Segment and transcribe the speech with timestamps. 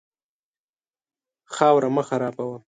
[1.55, 2.57] خاوره مه خرابوه.